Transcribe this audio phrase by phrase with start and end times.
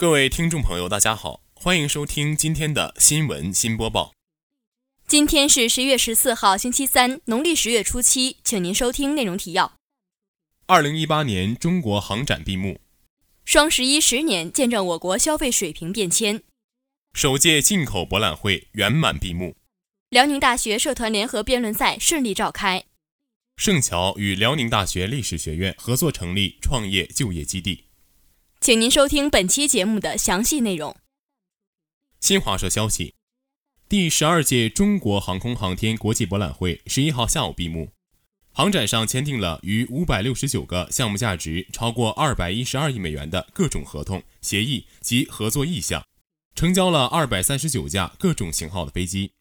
[0.00, 4.14] 各位听众朋友，大家好，欢迎收听今天的新闻新播报。
[5.06, 9.74] 今天是十一月十四号，星期三，农历十月初七，请您收听内容提要。
[10.64, 12.80] 二零一八年中国航展闭幕，
[13.44, 16.42] 双十一十年见证我国消费水平变迁。
[17.12, 19.54] 首届进口博览会圆满闭幕，
[20.08, 22.84] 辽宁大学社团联合辩论赛顺利召开。
[23.58, 27.89] 盛桥与辽宁大学历史学院合作成立创业就业基地。
[28.60, 30.94] 请您收听本期节目的详细内容。
[32.20, 33.14] 新华社消息，
[33.88, 37.92] 第十二届中国航空航天国际博览会十一号下午闭幕。
[38.52, 46.04] 航展上签订了逾五百六十九个项目价值超过二百一十二亿美元的各种合同、协议及合作意向，
[46.54, 49.32] 成交了二百三十九架各种型号的飞机。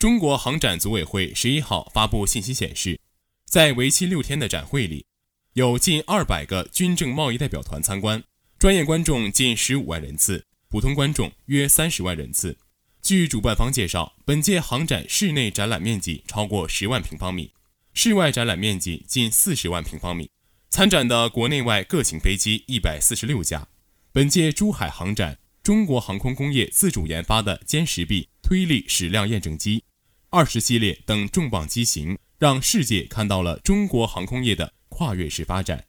[0.00, 2.98] 中国航展组委会十一号发布信息显示，
[3.46, 5.06] 在为期六天的展会里，
[5.52, 8.24] 有近二百个军政贸易代表团参观。
[8.64, 12.56] 专业观众近十五万人次，普通观众约三十万人次。
[13.02, 17.52] 据主办方介绍，本届航展室内展览面积超过十万平方米，
[17.92, 20.30] 室外展览面积近四十万平方米。
[20.70, 23.68] 参展的国内外各型飞机一百四十六架。
[24.12, 29.84] 本届珠海航展，中国航空工业自主研发的歼十 B 推力矢量验证机、
[30.30, 35.84] 二十系列等重磅机型，让世界看到了中国航空业的跨越式发展。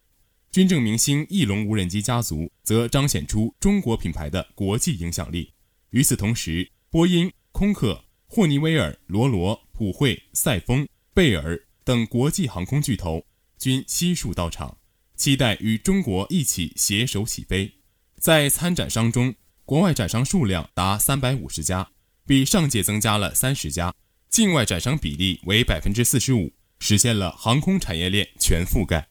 [0.56, 5.52] 军政明星翼龙无人机家族则彰显出中国品牌的国际影响力。
[5.89, 13.26] 与此同时，波音、空客、霍尼韦尔、罗罗、普惠、赛丰、贝尔等国际航空巨头
[13.58, 14.78] 均悉数到场，
[15.17, 17.73] 期待与中国一起携手起飞。
[18.17, 21.92] 在参展商中，国外展商数量达三百五十家，
[22.26, 23.94] 比上届增加了三十家，
[24.30, 29.09] 境外展商比例为百分之四十五，实现了航空产业链全覆盖。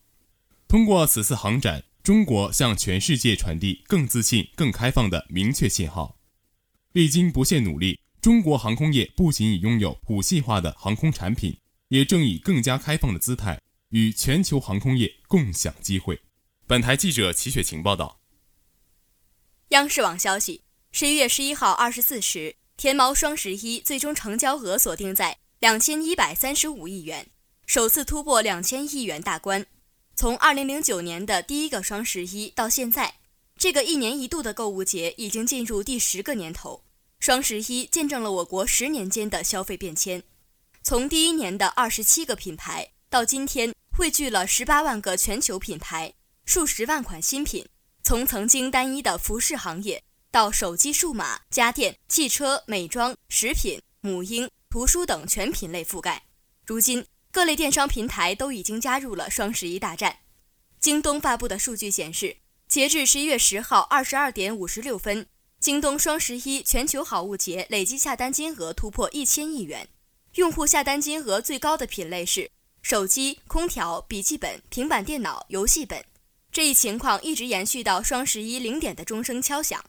[0.74, 6.18] 通过此次航展，中国向全世界传递更自信、更开放的明确信号。
[6.90, 11.56] 历经不懈努力，中国航空业不仅已拥有普系化的航空产品，
[11.90, 16.20] 也正以更加开放的姿态与全球航空业共享机会。
[16.66, 18.18] 本台记者齐雪晴报道。
[19.68, 27.28] 央视网消息：十一月十一号二十四时，天猫双十一最终成交额锁定在两千一百三十五亿元，
[27.64, 29.64] 首次突破两千亿元大关。
[30.16, 33.16] 从二零零九年的第一个双十一到现在，
[33.56, 36.84] 这个一年一度的购物节已经进入第十个年头。
[37.18, 40.22] 双十一见证了我国十年间的消费变迁，
[40.84, 46.14] 从第一年的二十七个品牌，到今天汇聚了十八万个全球品牌、
[46.44, 47.64] 数十万款新品；
[48.04, 56.22] 从曾经单一的服饰行业，到手机、数码、家电、汽车、美妆、食品、母婴、图书等全品类覆盖。
[56.64, 57.04] 如今。
[57.34, 60.18] 各类电商平台都已经加入了双十一大战。
[60.78, 62.36] 京东发布的数据显示，
[62.68, 65.26] 截至十一月十号二十二点五十六分，
[65.58, 69.88] 京东双十一全球好物节累计下单金额突破一千亿元，
[70.36, 72.48] 用户下单金额最高的品类是
[72.82, 76.04] 手机、空调、笔记本、平板电脑、游戏本。
[76.52, 79.84] 这一情况一直延续到双十一零点的钟声敲响，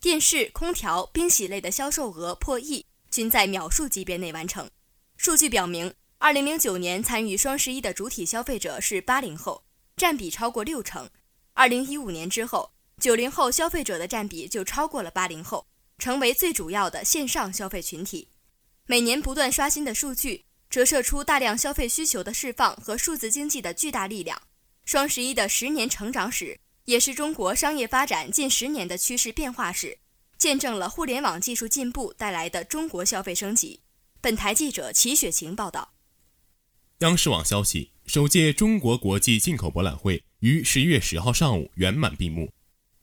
[0.00, 4.68] 电视、空调、冰洗类的销售额破亿，均在秒数级别内完成。
[5.16, 5.94] 数据表明。
[6.20, 9.62] 二零零九年参与双十一的主体消费者是八零后，
[9.96, 11.08] 占比超过六成。
[11.54, 18.28] 二零一五年之后，九零后消费者的占比就超过了八零后，成为最主要的线上消费群体。
[18.86, 24.42] 每年不断刷新的数据，折射出大量消费需求的释放和数字经济的巨大力量。
[24.84, 29.96] 双十一的十年成长史，也是中国商业发展近十年的趋势变化史，
[30.36, 33.82] 见证了互联网技术进步带来的中国消费升级。
[34.20, 35.92] 本台记者齐雪晴报道。
[37.00, 42.50] 央视网消息，首届中国国际进口博览会于十一月十号上午圆满闭幕。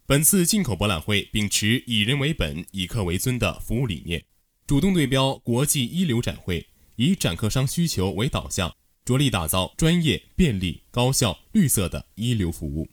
[0.06, 4.22] 本次进口博览会秉持以人为本、以客为尊的服务理念，
[4.68, 8.76] 主动对标国际一流展会，以展客商需求为导向，
[9.06, 12.90] 着力打造专业、便利、高效、绿色的一流服务，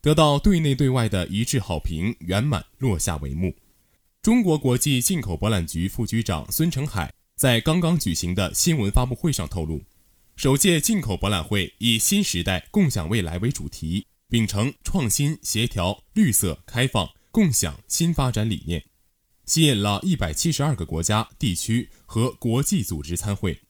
[0.00, 3.54] 得到对内对外的一致好评，圆满落下帷幕。
[4.22, 9.82] 中国国际进口博览局副局长孙成海在刚刚举行的新闻发布会上透露。
[10.38, 18.84] 首届进口博览会以“新时代共享未来”为主题，秉承创新、协调、绿色、开放、共享新发展理念，
[19.46, 23.62] 吸引了一百七十二个国家、地区和国际组织参会，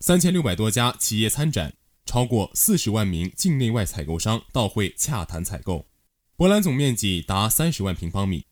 [0.00, 1.74] 三千六百多家企业参展，
[2.04, 5.86] 超过四十万名境内外采购商到会洽谈采购。
[6.34, 8.46] 博览总面积达三十万平方米，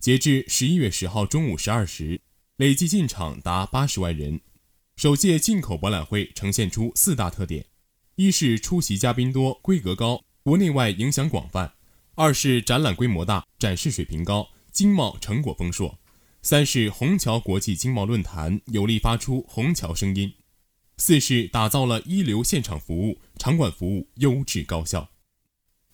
[0.00, 2.22] 截至十一月十号中午十二时，
[2.56, 4.40] 累计进场达八十万人。
[5.00, 7.64] 首届进口博览会呈现出四大特点：
[8.16, 11.72] 一是出席嘉宾多、规格高、国内外影响广泛；
[12.16, 15.98] 二是展览规模大、展示水平高、经贸成果丰硕；
[16.42, 20.32] 三是虹桥国际经贸论坛有力发出虹桥声音；
[20.98, 25.08] 四是打造了一流现场服务，场馆服务优质高效。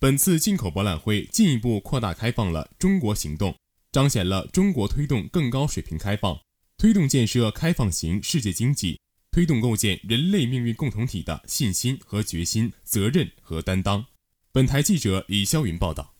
[0.00, 3.54] 本次进口博览会进一步扩大开放了中国行动，
[3.92, 6.40] 彰显了中国推动更高水平开放、
[6.78, 9.00] 推动建设开放型世界经济。
[9.30, 14.06] 推动构建人类命运共同体的信心和决心、责任和担当。
[14.50, 16.14] 本台记者李霄云报道。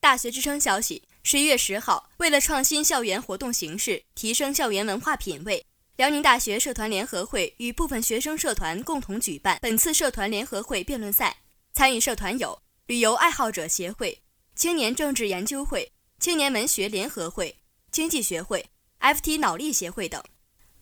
[0.00, 5.66] 大学之声消息：十一月十号，为了创新校园活动形式，提升校园文化品位，
[5.96, 11.42] 辽宁大学社团联合会与部分学生社团共同举办本次社团联合会辩论赛。
[11.74, 14.22] 参与社团有旅游爱好者协会、
[14.54, 17.56] 青年政治研究会、青年文学联合会、
[17.90, 18.64] 经济学会、
[19.00, 20.22] FT 脑力协会等。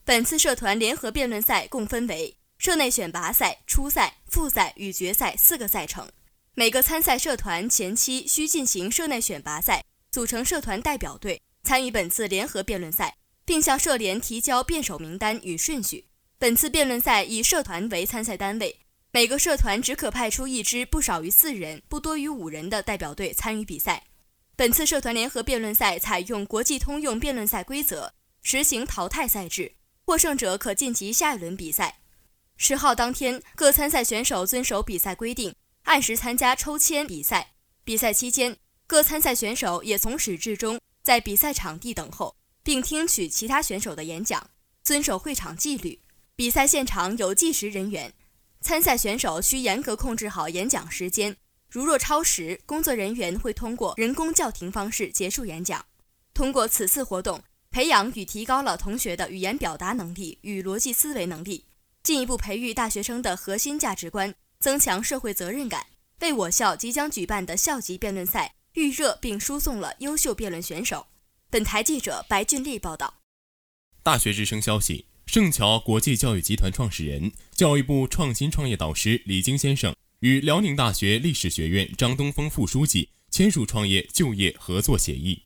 [0.03, 6.09] 本次社团联合辩论赛共分为社内选拔赛、初赛、复赛与决赛四个赛程。
[6.53, 16.07] 每个参赛社团前期需进行社内选拔赛，组成社团代表队参与本次联合辩论赛，并向社联提交辩手名单与顺序。
[16.37, 18.79] 本次辩论赛以社团为参赛单位，
[19.11, 24.03] 每个社团只可派出一支不少于四人、不多于五人的代表队参与比赛。
[24.57, 29.75] 本次社团联合辩论赛采用国际通用辩论赛规则，实行淘汰赛制。
[30.05, 31.99] 获胜者可晋级下一轮比赛。
[32.55, 35.53] 十号当天，各参赛选手遵守比赛规定，
[35.83, 37.55] 按时参加抽签比赛。
[37.83, 38.55] 比赛期间，
[38.87, 44.49] 各参赛选手也从始至终在比赛场地等候，并听取其他选手的演讲，
[44.83, 45.99] 遵守会场纪律。
[46.37, 48.13] 比赛现场有计时人员，
[48.61, 51.35] 参赛选手需严格控制好演讲时间。
[51.69, 55.85] 如若超时，工作人员会通过人工叫停方式结束演讲。
[56.33, 57.43] 通过此次活动。
[57.71, 61.65] 培养与提高了同学的语言表达能力与逻辑思维能力，
[62.01, 65.87] 进一步培育大学生的核心价值观，增强社会责任感，
[66.21, 71.07] 为我校即将举办的校级辩论赛预热并输送了优秀辩论选手。
[71.49, 73.15] 本台记者白俊丽报道。
[74.01, 79.93] 大学之声消息：圣桥国际教育集团创始人、教育部创新创业导师李晶先生
[80.25, 85.43] 与辽宁大学历史学院张东风副书记签署创业就业合作协议。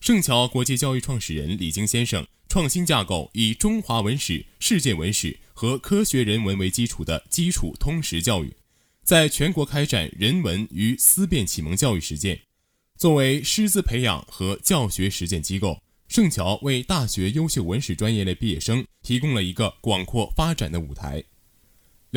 [0.00, 8.56] 圣桥国际教育创始人李晶先生创新架构以中华文史、世界文史和科学人文为基础的基础通识教育，
[9.04, 12.40] 在全国开展人文与思辨启蒙教育实践。
[12.96, 21.22] 作为师资培养和教学实践机构，圣桥为大学优秀文史专业类毕业生提供了一个广阔发展的舞台。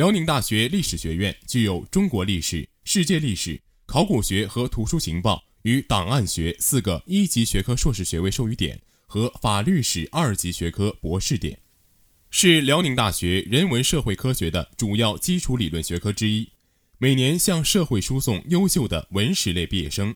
[0.00, 5.44] 辽宁大学历史学院具有中国历史、世界历史、考古学和图书情报。
[5.64, 11.60] 与档案学四个一级学科硕士学位授予点和法律史二级学科博士点，
[12.30, 16.48] 是辽宁大学人文社会科学的主要基础理论学科之一。
[16.96, 20.14] 每年向社会输送优秀的文史类毕业生，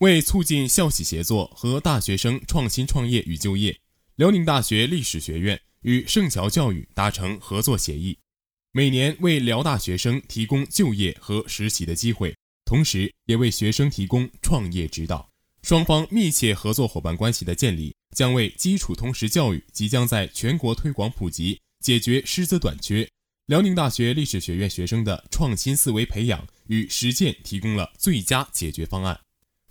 [0.00, 3.78] 为促进校企协作和大学生创新创业与就业，
[4.16, 8.18] 辽宁大学历史学院与圣桥教育达成合作协议，
[8.76, 12.34] 每年为辽大学生提供就业和实习的机会。
[12.64, 15.30] 同时，也为学生提供创业指导。
[15.62, 23.08] 双方密切合作伙伴关系的建立，将为基础通识教育即将在全国推广普及、解决师资短缺、
[23.46, 29.20] 辽宁大学历史学院学生的创新思维培养与实践提供了最佳解决方案。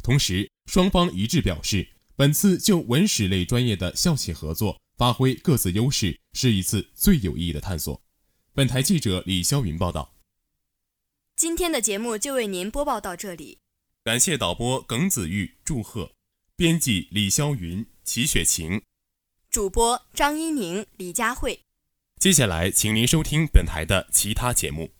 [0.02, 8.02] 同时，双方一致表示，本次就文史类专业的校企合作，发挥各自优势，是一次最有意义的探索。
[8.56, 10.14] 本台记者李霄云报道。
[11.36, 13.58] 今天的节目就为您播报到这里，
[14.04, 16.12] 感谢导播耿子玉、祝贺，
[16.56, 18.84] 编辑李霄云、齐雪晴，
[19.50, 21.62] 主播张一宁、李佳慧。
[22.20, 24.92] 接下来，请您收听本台的其他节目。